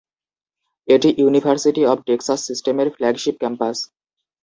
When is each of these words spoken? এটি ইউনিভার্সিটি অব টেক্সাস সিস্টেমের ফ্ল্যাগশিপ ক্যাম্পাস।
এটি 0.87 1.09
ইউনিভার্সিটি 1.17 1.81
অব 1.91 1.97
টেক্সাস 2.07 2.39
সিস্টেমের 2.47 2.87
ফ্ল্যাগশিপ 2.95 3.35
ক্যাম্পাস। 3.39 3.77